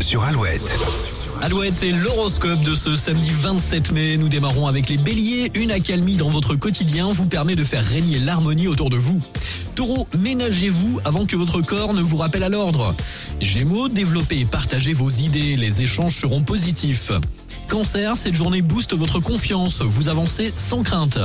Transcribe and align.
Sur 0.00 0.24
Alouette. 0.24 0.78
Alouette, 1.42 1.74
c'est 1.76 1.90
l'horoscope 1.90 2.62
de 2.62 2.74
ce 2.74 2.94
samedi 2.96 3.30
27 3.30 3.92
mai. 3.92 4.16
Nous 4.16 4.28
démarrons 4.28 4.66
avec 4.66 4.88
les 4.88 4.96
béliers. 4.96 5.50
Une 5.54 5.70
accalmie 5.70 6.16
dans 6.16 6.30
votre 6.30 6.54
quotidien 6.54 7.12
vous 7.12 7.26
permet 7.26 7.56
de 7.56 7.64
faire 7.64 7.84
régner 7.84 8.18
l'harmonie 8.18 8.68
autour 8.68 8.88
de 8.90 8.96
vous. 8.96 9.18
Taureau, 9.74 10.06
ménagez-vous 10.18 11.00
avant 11.04 11.26
que 11.26 11.36
votre 11.36 11.60
corps 11.60 11.92
ne 11.92 12.00
vous 12.00 12.16
rappelle 12.16 12.42
à 12.42 12.48
l'ordre. 12.48 12.94
Gémeaux, 13.40 13.88
développez 13.88 14.40
et 14.40 14.44
partagez 14.44 14.92
vos 14.92 15.10
idées. 15.10 15.56
Les 15.56 15.82
échanges 15.82 16.16
seront 16.16 16.42
positifs. 16.42 17.12
Cancer, 17.68 18.16
cette 18.16 18.34
journée 18.34 18.62
booste 18.62 18.94
votre 18.94 19.20
confiance. 19.20 19.82
Vous 19.82 20.08
avancez 20.08 20.52
sans 20.56 20.82
crainte. 20.82 21.18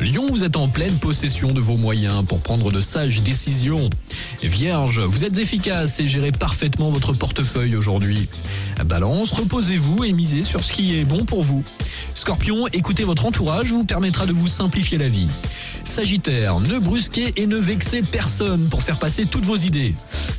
Lion, 0.00 0.26
vous 0.28 0.44
êtes 0.44 0.56
en 0.56 0.68
pleine 0.68 0.96
possession 0.98 1.48
de 1.48 1.60
vos 1.60 1.76
moyens 1.76 2.24
pour 2.24 2.38
prendre 2.38 2.70
de 2.70 2.80
sages 2.80 3.20
décisions. 3.20 3.90
Vierge, 4.42 5.00
vous 5.00 5.24
êtes 5.24 5.38
efficace 5.38 5.98
et 5.98 6.06
gérez 6.06 6.30
parfaitement 6.30 6.90
votre 6.90 7.12
portefeuille 7.12 7.74
aujourd'hui. 7.74 8.28
Balance, 8.86 9.32
reposez-vous 9.32 10.04
et 10.04 10.12
misez 10.12 10.42
sur 10.42 10.62
ce 10.62 10.72
qui 10.72 10.96
est 10.96 11.04
bon 11.04 11.24
pour 11.24 11.42
vous. 11.42 11.64
Scorpion, 12.14 12.68
écoutez 12.68 13.02
votre 13.02 13.26
entourage 13.26 13.72
vous 13.72 13.84
permettra 13.84 14.24
de 14.24 14.32
vous 14.32 14.48
simplifier 14.48 14.98
la 14.98 15.08
vie. 15.08 15.28
Sagittaire, 15.82 16.60
ne 16.60 16.78
brusquez 16.78 17.32
et 17.36 17.46
ne 17.46 17.56
vexez 17.56 18.02
personne 18.02 18.68
pour 18.68 18.84
faire 18.84 18.98
passer 18.98 19.26
toutes 19.26 19.44
vos 19.44 19.56
idées. 19.56 19.94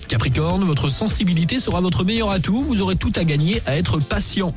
Capricorne, 0.09 0.63
votre 0.63 0.89
sensibilité 0.89 1.59
sera 1.59 1.81
votre 1.81 2.03
meilleur 2.03 2.31
atout, 2.31 2.63
vous 2.63 2.81
aurez 2.81 2.95
tout 2.95 3.11
à 3.15 3.23
gagner 3.23 3.61
à 3.67 3.77
être 3.77 3.99
patient. 3.99 4.55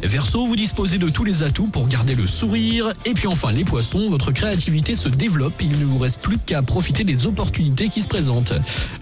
Verseau, 0.00 0.46
vous 0.46 0.54
disposez 0.54 0.98
de 0.98 1.08
tous 1.08 1.24
les 1.24 1.42
atouts 1.42 1.66
pour 1.66 1.88
garder 1.88 2.14
le 2.14 2.26
sourire. 2.26 2.92
Et 3.04 3.12
puis 3.12 3.26
enfin, 3.26 3.50
les 3.50 3.64
poissons, 3.64 4.10
votre 4.10 4.30
créativité 4.30 4.94
se 4.94 5.08
développe. 5.08 5.54
Il 5.60 5.70
ne 5.70 5.84
vous 5.84 5.98
reste 5.98 6.20
plus 6.20 6.38
qu'à 6.38 6.62
profiter 6.62 7.02
des 7.02 7.26
opportunités 7.26 7.88
qui 7.88 8.00
se 8.00 8.08
présentent. 8.08 8.52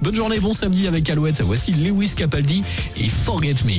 Bonne 0.00 0.14
journée, 0.14 0.40
bon 0.40 0.54
samedi 0.54 0.88
avec 0.88 1.08
Alouette. 1.10 1.42
Voici 1.42 1.72
Lewis 1.72 2.14
Capaldi 2.16 2.62
et 2.96 3.08
Forget 3.08 3.56
Me. 3.66 3.78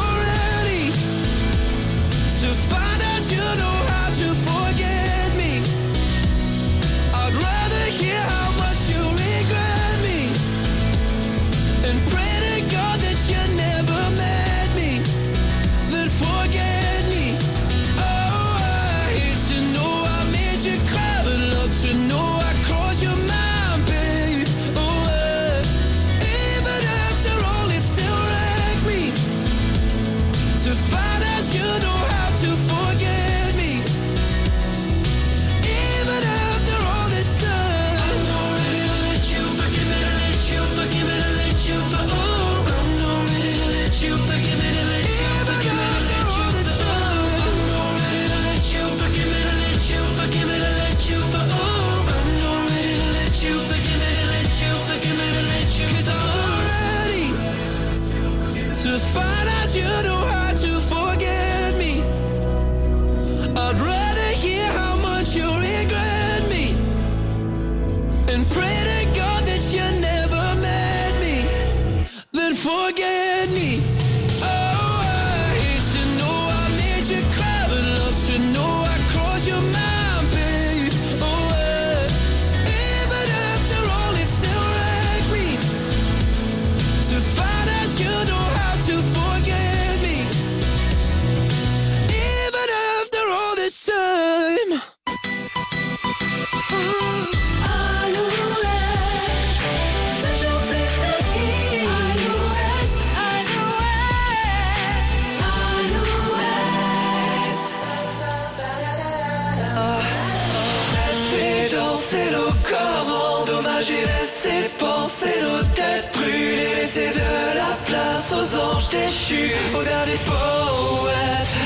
endommager, 113.81 113.93
laisser 113.93 114.69
penser 114.77 115.41
nos 115.41 115.63
têtes 115.75 116.11
brûlées, 116.13 116.75
laisser 116.75 117.09
de 117.09 117.57
la 117.57 117.75
place 117.85 118.31
aux 118.31 118.55
anges 118.57 118.89
déchus, 118.89 119.51
aux 119.73 119.83
derniers 119.83 120.19
poètes 120.25 121.60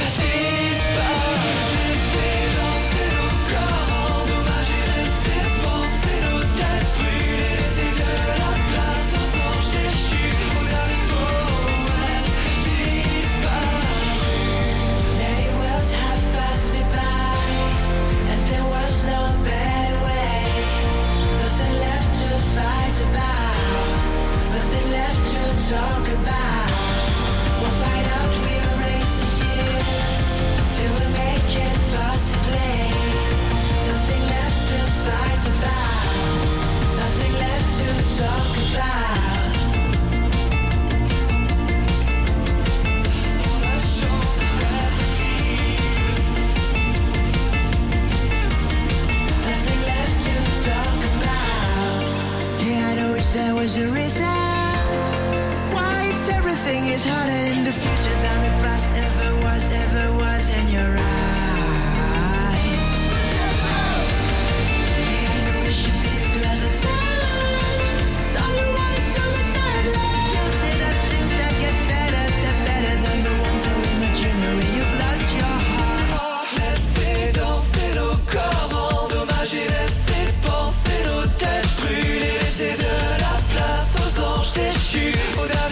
there 53.35 53.53
was 53.53 53.75
a 53.75 53.87
reason 53.89 54.23
why 55.75 56.09
it's 56.09 56.29
everything 56.29 56.85
is 56.85 57.03
harder 57.03 57.43
in 57.51 57.65
the 57.65 57.71
future 57.73 57.94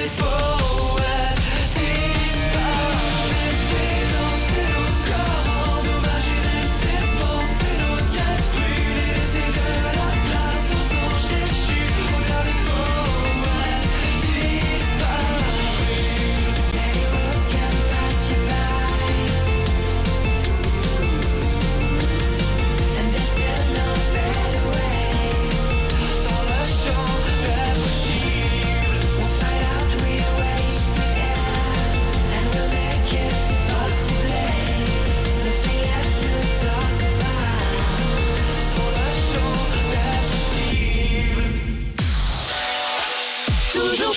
aux 0.03 0.17
derniers 0.17 0.52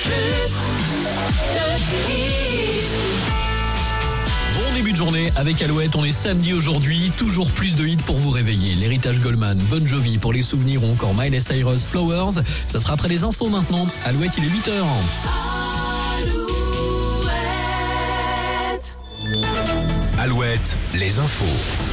plus 0.06 0.70
de 1.54 1.66
hits. 2.10 2.96
Bon 4.56 4.74
début 4.74 4.92
de 4.92 4.96
journée 4.96 5.32
avec 5.36 5.60
Alouette, 5.62 5.96
on 5.96 6.04
est 6.04 6.12
samedi 6.12 6.52
aujourd'hui, 6.52 7.10
toujours 7.16 7.50
plus 7.50 7.76
de 7.76 7.86
hits 7.86 7.96
pour 7.96 8.16
vous 8.16 8.30
réveiller. 8.30 8.74
L'héritage 8.74 9.20
Goldman, 9.20 9.58
Bon 9.70 9.84
Jovi 9.86 10.18
pour 10.18 10.32
les 10.32 10.42
souvenirs 10.42 10.84
ou 10.84 10.92
encore 10.92 11.14
Miley 11.14 11.40
Cyrus 11.40 11.84
Flowers. 11.84 12.42
Ça 12.68 12.80
sera 12.80 12.94
après 12.94 13.08
les 13.08 13.24
infos 13.24 13.48
maintenant. 13.48 13.86
Alouette, 14.04 14.32
il 14.38 14.44
est 14.44 14.48
8h. 14.48 14.70
Alouette, 20.18 20.76
les 20.94 21.18
infos. 21.18 21.44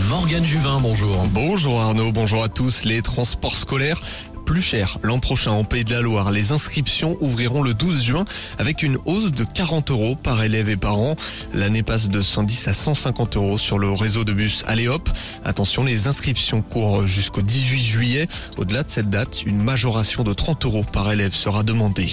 Morgane 0.08 0.46
Juvin, 0.46 0.80
bonjour. 0.80 1.26
Bonjour 1.32 1.82
Arnaud, 1.82 2.12
bonjour 2.12 2.44
à 2.44 2.50
tous. 2.50 2.86
Les 2.86 3.02
transports 3.02 3.56
scolaires 3.56 4.02
plus 4.44 4.62
chers 4.62 5.00
l'an 5.04 5.20
prochain 5.20 5.52
en 5.52 5.64
Pays 5.64 5.86
de 5.86 5.94
la 5.94 6.02
Loire. 6.02 6.32
Les 6.32 6.52
inscriptions 6.52 7.18
ouvriront 7.22 7.62
le 7.62 7.74
12 7.74 8.04
juin 8.04 8.26
avec 8.60 8.84
une 8.84 8.98
hausse 9.06 9.32
de 9.32 9.44
40 9.44 9.92
euros 9.92 10.16
par 10.16 10.44
élève 10.44 10.70
et 10.70 10.76
par 10.76 10.98
an. 10.98 11.16
L'année 11.54 11.84
passe 11.84 12.10
de 12.10 12.22
110 12.22 12.68
à 12.68 12.74
150 12.74 13.38
euros 13.38 13.58
sur 13.58 13.80
le 13.80 13.90
réseau 13.92 14.24
de 14.24 14.34
bus 14.34 14.64
Aléop. 14.68 15.10
Attention, 15.46 15.84
les 15.84 16.08
inscriptions 16.08 16.62
courent 16.62 17.08
jusqu'au 17.08 17.42
18 17.42 17.80
juillet. 17.80 18.28
Au-delà 18.58 18.84
de 18.84 18.92
cette 18.92 19.10
date, 19.10 19.44
une 19.46 19.62
majoration 19.62 20.24
de 20.24 20.34
30 20.34 20.66
euros 20.66 20.84
par 20.84 21.12
élève 21.12 21.34
sera 21.34 21.64
demandée. 21.64 22.10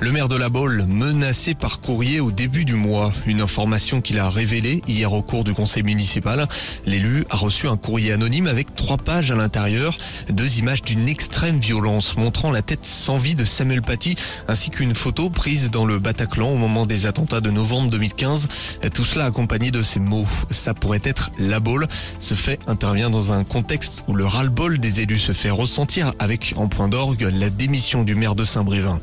Le 0.00 0.12
maire 0.12 0.28
de 0.28 0.36
la 0.36 0.48
Baule, 0.48 0.84
menacé 0.88 1.54
par 1.54 1.80
courrier 1.80 2.20
au 2.20 2.32
début 2.32 2.64
du 2.64 2.74
mois. 2.74 3.12
Une 3.26 3.40
information 3.40 4.00
qu'il 4.00 4.18
a 4.18 4.28
révélée 4.28 4.82
hier 4.88 5.12
au 5.12 5.22
cours 5.22 5.44
du 5.44 5.54
conseil 5.54 5.82
municipal. 5.82 6.48
L'élu 6.86 7.24
a 7.30 7.36
reçu 7.36 7.68
un 7.68 7.76
courrier 7.76 8.12
anonyme 8.12 8.46
avec 8.46 8.74
trois 8.74 8.96
pages 8.96 9.30
à 9.30 9.36
l'intérieur, 9.36 9.96
deux 10.30 10.58
images 10.58 10.82
d'une 10.82 11.08
extrême 11.08 11.59
violence 11.60 12.16
montrant 12.16 12.50
la 12.50 12.62
tête 12.62 12.86
sans 12.86 13.18
vie 13.18 13.34
de 13.34 13.44
Samuel 13.44 13.82
Paty 13.82 14.16
ainsi 14.48 14.70
qu'une 14.70 14.94
photo 14.94 15.30
prise 15.30 15.70
dans 15.70 15.84
le 15.84 15.98
Bataclan 15.98 16.48
au 16.48 16.56
moment 16.56 16.86
des 16.86 17.06
attentats 17.06 17.40
de 17.40 17.50
novembre 17.50 17.90
2015. 17.90 18.48
Tout 18.94 19.04
cela 19.04 19.26
accompagné 19.26 19.70
de 19.70 19.82
ces 19.82 20.00
mots. 20.00 20.26
Ça 20.50 20.74
pourrait 20.74 21.02
être 21.04 21.30
la 21.38 21.60
Baule. 21.60 21.86
Ce 22.18 22.34
fait 22.34 22.58
intervient 22.66 23.10
dans 23.10 23.32
un 23.32 23.44
contexte 23.44 24.04
où 24.08 24.14
le 24.14 24.26
ras-le-bol 24.26 24.78
des 24.78 25.00
élus 25.00 25.18
se 25.18 25.32
fait 25.32 25.50
ressentir 25.50 26.12
avec 26.18 26.54
en 26.56 26.68
point 26.68 26.88
d'orgue 26.88 27.28
la 27.32 27.50
démission 27.50 28.02
du 28.04 28.14
maire 28.14 28.34
de 28.34 28.44
Saint-Brévin. 28.44 29.00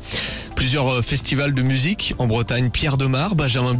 Plusieurs 0.56 1.04
festivals 1.04 1.54
de 1.54 1.62
musique 1.62 2.14
en 2.18 2.26
Bretagne, 2.26 2.70
Pierre 2.70 2.96
de 2.96 3.06
Mar, 3.06 3.36
Benjamin 3.36 3.74
Biolay 3.74 3.76